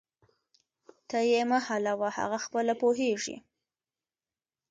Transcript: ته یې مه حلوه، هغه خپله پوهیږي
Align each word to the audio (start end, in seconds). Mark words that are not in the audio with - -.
ته 1.09 1.17
یې 1.29 1.41
مه 1.49 1.59
حلوه، 1.67 2.09
هغه 2.19 2.37
خپله 2.45 2.73
پوهیږي 2.81 3.37